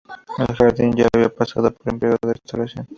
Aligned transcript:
El 0.39 0.55
jardín 0.55 0.95
ya 0.95 1.07
había 1.13 1.29
pasado 1.29 1.71
por 1.71 1.93
un 1.93 1.99
período 1.99 2.17
de 2.27 2.33
restauración. 2.33 2.87